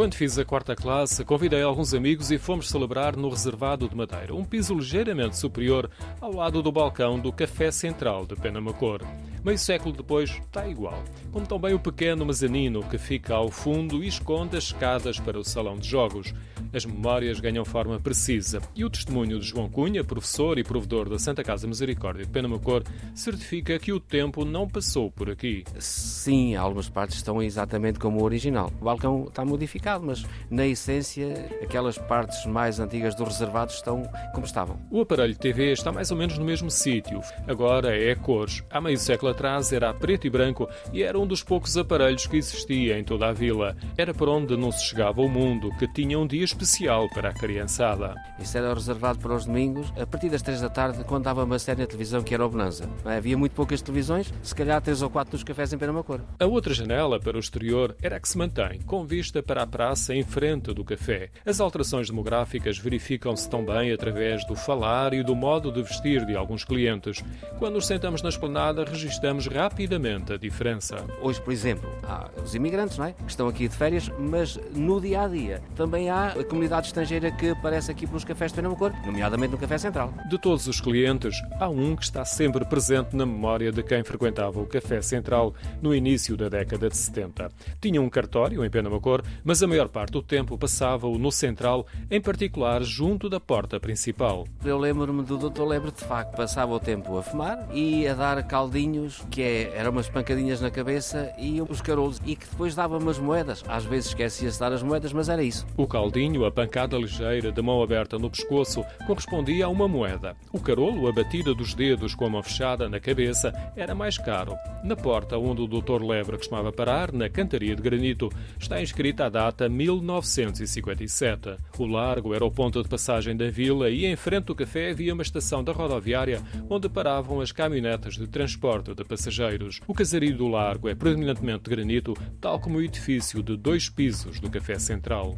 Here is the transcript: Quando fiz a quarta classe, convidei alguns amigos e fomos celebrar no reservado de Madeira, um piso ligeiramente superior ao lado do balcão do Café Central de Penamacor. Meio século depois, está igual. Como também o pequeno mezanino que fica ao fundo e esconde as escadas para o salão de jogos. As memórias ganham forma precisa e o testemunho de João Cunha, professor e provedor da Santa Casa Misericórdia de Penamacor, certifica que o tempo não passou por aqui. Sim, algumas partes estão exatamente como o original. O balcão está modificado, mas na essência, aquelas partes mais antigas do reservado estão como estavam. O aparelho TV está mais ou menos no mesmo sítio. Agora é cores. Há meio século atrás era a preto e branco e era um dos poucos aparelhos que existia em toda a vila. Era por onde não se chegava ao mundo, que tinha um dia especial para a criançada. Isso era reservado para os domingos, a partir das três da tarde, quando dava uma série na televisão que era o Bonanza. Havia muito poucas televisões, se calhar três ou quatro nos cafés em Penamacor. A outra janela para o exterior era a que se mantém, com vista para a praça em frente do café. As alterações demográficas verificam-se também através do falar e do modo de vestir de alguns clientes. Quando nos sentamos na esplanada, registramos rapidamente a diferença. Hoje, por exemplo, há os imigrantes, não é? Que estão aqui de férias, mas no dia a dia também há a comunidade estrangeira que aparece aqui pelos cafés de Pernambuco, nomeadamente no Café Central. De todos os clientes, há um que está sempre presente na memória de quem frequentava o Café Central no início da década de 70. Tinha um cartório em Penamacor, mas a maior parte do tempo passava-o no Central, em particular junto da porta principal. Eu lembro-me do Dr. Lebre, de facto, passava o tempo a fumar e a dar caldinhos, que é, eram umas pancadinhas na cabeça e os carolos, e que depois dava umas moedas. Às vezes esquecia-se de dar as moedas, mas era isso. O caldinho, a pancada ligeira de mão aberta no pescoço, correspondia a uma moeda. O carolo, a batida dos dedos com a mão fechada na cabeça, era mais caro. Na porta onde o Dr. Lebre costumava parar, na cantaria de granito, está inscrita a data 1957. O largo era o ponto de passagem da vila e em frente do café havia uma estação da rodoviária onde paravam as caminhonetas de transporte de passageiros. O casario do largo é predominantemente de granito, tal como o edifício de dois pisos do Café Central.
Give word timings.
Quando 0.00 0.14
fiz 0.14 0.38
a 0.38 0.46
quarta 0.46 0.74
classe, 0.74 1.26
convidei 1.26 1.60
alguns 1.60 1.92
amigos 1.92 2.30
e 2.30 2.38
fomos 2.38 2.70
celebrar 2.70 3.14
no 3.14 3.28
reservado 3.28 3.86
de 3.86 3.94
Madeira, 3.94 4.34
um 4.34 4.46
piso 4.46 4.72
ligeiramente 4.72 5.36
superior 5.36 5.90
ao 6.18 6.32
lado 6.32 6.62
do 6.62 6.72
balcão 6.72 7.20
do 7.20 7.30
Café 7.30 7.70
Central 7.70 8.24
de 8.24 8.34
Penamacor. 8.34 9.02
Meio 9.42 9.58
século 9.58 9.96
depois, 9.96 10.30
está 10.30 10.68
igual. 10.68 11.02
Como 11.32 11.46
também 11.46 11.72
o 11.72 11.80
pequeno 11.80 12.26
mezanino 12.26 12.82
que 12.82 12.98
fica 12.98 13.34
ao 13.34 13.50
fundo 13.50 14.04
e 14.04 14.08
esconde 14.08 14.56
as 14.56 14.64
escadas 14.64 15.18
para 15.18 15.38
o 15.38 15.44
salão 15.44 15.78
de 15.78 15.88
jogos. 15.88 16.34
As 16.74 16.84
memórias 16.84 17.40
ganham 17.40 17.64
forma 17.64 17.98
precisa 17.98 18.60
e 18.76 18.84
o 18.84 18.90
testemunho 18.90 19.40
de 19.40 19.46
João 19.46 19.68
Cunha, 19.68 20.04
professor 20.04 20.58
e 20.58 20.62
provedor 20.62 21.08
da 21.08 21.18
Santa 21.18 21.42
Casa 21.42 21.66
Misericórdia 21.66 22.24
de 22.24 22.30
Penamacor, 22.30 22.84
certifica 23.14 23.78
que 23.78 23.92
o 23.92 23.98
tempo 23.98 24.44
não 24.44 24.68
passou 24.68 25.10
por 25.10 25.30
aqui. 25.30 25.64
Sim, 25.78 26.54
algumas 26.54 26.88
partes 26.88 27.16
estão 27.16 27.42
exatamente 27.42 27.98
como 27.98 28.20
o 28.20 28.24
original. 28.24 28.70
O 28.80 28.84
balcão 28.84 29.24
está 29.26 29.44
modificado, 29.44 30.04
mas 30.04 30.24
na 30.50 30.66
essência, 30.66 31.50
aquelas 31.62 31.96
partes 31.96 32.44
mais 32.44 32.78
antigas 32.78 33.14
do 33.14 33.24
reservado 33.24 33.72
estão 33.72 34.02
como 34.34 34.44
estavam. 34.44 34.78
O 34.90 35.00
aparelho 35.00 35.34
TV 35.34 35.72
está 35.72 35.90
mais 35.90 36.10
ou 36.10 36.16
menos 36.16 36.36
no 36.36 36.44
mesmo 36.44 36.70
sítio. 36.70 37.20
Agora 37.48 37.96
é 37.96 38.14
cores. 38.14 38.62
Há 38.70 38.80
meio 38.80 38.98
século 38.98 39.29
atrás 39.30 39.72
era 39.72 39.90
a 39.90 39.94
preto 39.94 40.26
e 40.26 40.30
branco 40.30 40.68
e 40.92 41.02
era 41.02 41.18
um 41.18 41.26
dos 41.26 41.42
poucos 41.42 41.76
aparelhos 41.76 42.26
que 42.26 42.36
existia 42.36 42.98
em 42.98 43.04
toda 43.04 43.28
a 43.28 43.32
vila. 43.32 43.76
Era 43.96 44.12
por 44.12 44.28
onde 44.28 44.56
não 44.56 44.72
se 44.72 44.84
chegava 44.84 45.20
ao 45.20 45.28
mundo, 45.28 45.70
que 45.78 45.86
tinha 45.86 46.18
um 46.18 46.26
dia 46.26 46.44
especial 46.44 47.08
para 47.10 47.30
a 47.30 47.32
criançada. 47.32 48.14
Isso 48.38 48.56
era 48.56 48.74
reservado 48.74 49.18
para 49.18 49.34
os 49.34 49.46
domingos, 49.46 49.92
a 50.00 50.06
partir 50.06 50.28
das 50.28 50.42
três 50.42 50.60
da 50.60 50.68
tarde, 50.68 51.04
quando 51.04 51.24
dava 51.24 51.44
uma 51.44 51.58
série 51.58 51.80
na 51.80 51.86
televisão 51.86 52.22
que 52.22 52.34
era 52.34 52.44
o 52.44 52.48
Bonanza. 52.48 52.88
Havia 53.04 53.36
muito 53.36 53.52
poucas 53.52 53.82
televisões, 53.82 54.32
se 54.42 54.54
calhar 54.54 54.80
três 54.80 55.02
ou 55.02 55.10
quatro 55.10 55.32
nos 55.32 55.44
cafés 55.44 55.72
em 55.72 55.78
Penamacor. 55.78 56.20
A 56.38 56.46
outra 56.46 56.74
janela 56.74 57.20
para 57.20 57.36
o 57.36 57.40
exterior 57.40 57.96
era 58.02 58.16
a 58.16 58.20
que 58.20 58.28
se 58.28 58.38
mantém, 58.38 58.80
com 58.86 59.04
vista 59.04 59.42
para 59.42 59.62
a 59.62 59.66
praça 59.66 60.14
em 60.14 60.22
frente 60.22 60.72
do 60.72 60.84
café. 60.84 61.30
As 61.44 61.60
alterações 61.60 62.08
demográficas 62.08 62.78
verificam-se 62.78 63.48
também 63.48 63.92
através 63.92 64.46
do 64.46 64.56
falar 64.56 65.12
e 65.14 65.22
do 65.22 65.36
modo 65.36 65.70
de 65.70 65.82
vestir 65.82 66.24
de 66.24 66.34
alguns 66.34 66.64
clientes. 66.64 67.22
Quando 67.58 67.74
nos 67.74 67.86
sentamos 67.86 68.22
na 68.22 68.28
esplanada, 68.28 68.84
registramos 68.84 69.19
rapidamente 69.46 70.32
a 70.32 70.36
diferença. 70.36 71.04
Hoje, 71.20 71.40
por 71.40 71.52
exemplo, 71.52 71.90
há 72.02 72.28
os 72.42 72.54
imigrantes, 72.54 72.98
não 72.98 73.06
é? 73.06 73.12
Que 73.12 73.28
estão 73.28 73.48
aqui 73.48 73.68
de 73.68 73.76
férias, 73.76 74.10
mas 74.18 74.58
no 74.74 75.00
dia 75.00 75.22
a 75.22 75.28
dia 75.28 75.62
também 75.76 76.10
há 76.10 76.28
a 76.28 76.44
comunidade 76.44 76.86
estrangeira 76.88 77.30
que 77.30 77.50
aparece 77.50 77.90
aqui 77.90 78.06
pelos 78.06 78.24
cafés 78.24 78.50
de 78.50 78.56
Pernambuco, 78.56 78.90
nomeadamente 79.04 79.52
no 79.52 79.58
Café 79.58 79.78
Central. 79.78 80.12
De 80.28 80.38
todos 80.38 80.66
os 80.66 80.80
clientes, 80.80 81.34
há 81.58 81.68
um 81.68 81.96
que 81.96 82.04
está 82.04 82.24
sempre 82.24 82.64
presente 82.64 83.14
na 83.14 83.26
memória 83.26 83.70
de 83.70 83.82
quem 83.82 84.02
frequentava 84.02 84.60
o 84.60 84.66
Café 84.66 85.02
Central 85.02 85.54
no 85.82 85.94
início 85.94 86.36
da 86.36 86.48
década 86.48 86.88
de 86.88 86.96
70. 86.96 87.50
Tinha 87.80 88.00
um 88.00 88.08
cartório 88.08 88.64
em 88.64 88.70
Penamacor, 88.70 89.22
mas 89.44 89.62
a 89.62 89.66
maior 89.66 89.88
parte 89.88 90.12
do 90.12 90.22
tempo 90.22 90.56
passava-o 90.56 91.18
no 91.18 91.30
Central, 91.30 91.86
em 92.10 92.20
particular 92.20 92.82
junto 92.82 93.28
da 93.28 93.40
porta 93.40 93.78
principal. 93.78 94.46
Eu 94.64 94.78
lembro-me 94.78 95.22
do 95.22 95.36
Dr. 95.36 95.62
Lebre, 95.62 95.90
de 95.90 96.04
facto, 96.04 96.36
passava 96.36 96.72
o 96.72 96.80
tempo 96.80 97.16
a 97.16 97.22
fumar 97.22 97.68
e 97.72 98.06
a 98.06 98.14
dar 98.14 98.42
caldinhos, 98.46 99.09
que 99.30 99.42
é, 99.42 99.72
eram 99.74 99.90
umas 99.90 100.08
pancadinhas 100.08 100.60
na 100.60 100.70
cabeça 100.70 101.32
e 101.38 101.60
os 101.60 101.80
carolos, 101.80 102.20
e 102.24 102.36
que 102.36 102.46
depois 102.46 102.74
dava 102.74 102.98
umas 102.98 103.18
moedas. 103.18 103.64
Às 103.68 103.84
vezes 103.84 104.10
esquecia-se 104.10 104.54
de 104.54 104.60
dar 104.60 104.72
as 104.72 104.82
moedas, 104.82 105.12
mas 105.12 105.28
era 105.28 105.42
isso. 105.42 105.66
O 105.76 105.86
caldinho, 105.86 106.44
a 106.44 106.50
pancada 106.50 106.96
ligeira 106.96 107.52
de 107.52 107.62
mão 107.62 107.82
aberta 107.82 108.18
no 108.18 108.30
pescoço, 108.30 108.84
correspondia 109.06 109.66
a 109.66 109.68
uma 109.68 109.88
moeda. 109.88 110.36
O 110.52 110.60
carolo, 110.60 111.08
a 111.08 111.12
batida 111.12 111.54
dos 111.54 111.74
dedos 111.74 112.14
com 112.14 112.26
a 112.26 112.30
mão 112.30 112.42
fechada 112.42 112.88
na 112.88 113.00
cabeça, 113.00 113.52
era 113.76 113.94
mais 113.94 114.18
caro. 114.18 114.54
Na 114.84 114.96
porta 114.96 115.38
onde 115.38 115.62
o 115.62 115.66
Dr. 115.66 116.02
Lebre 116.02 116.36
costumava 116.36 116.72
parar, 116.72 117.12
na 117.12 117.28
cantaria 117.28 117.74
de 117.74 117.82
granito, 117.82 118.30
está 118.58 118.80
inscrita 118.80 119.26
a 119.26 119.28
data 119.28 119.68
1957. 119.68 121.56
O 121.78 121.86
largo 121.86 122.34
era 122.34 122.44
o 122.44 122.50
ponto 122.50 122.82
de 122.82 122.88
passagem 122.88 123.36
da 123.36 123.50
vila 123.50 123.90
e 123.90 124.06
em 124.06 124.16
frente 124.16 124.46
do 124.46 124.54
café 124.54 124.90
havia 124.90 125.14
uma 125.14 125.22
estação 125.22 125.62
da 125.62 125.72
rodoviária 125.72 126.42
onde 126.68 126.88
paravam 126.88 127.40
as 127.40 127.52
caminhonetas 127.52 128.14
de 128.14 128.26
transporte 128.26 128.94
de 129.02 129.08
passageiros. 129.08 129.80
O 129.86 129.94
casario 129.94 130.36
do 130.36 130.48
largo 130.48 130.88
é 130.88 130.94
predominantemente 130.94 131.64
de 131.64 131.70
granito, 131.70 132.14
tal 132.40 132.60
como 132.60 132.78
o 132.78 132.82
edifício 132.82 133.42
de 133.42 133.56
dois 133.56 133.88
pisos 133.88 134.40
do 134.40 134.50
Café 134.50 134.78
Central. 134.78 135.36